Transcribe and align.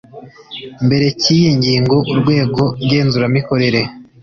mbere 0.85 1.07
cy 1.21 1.25
iyi 1.35 1.49
ngingo 1.59 1.95
Urwego 2.11 2.63
ngenzuramikorere 2.83 3.81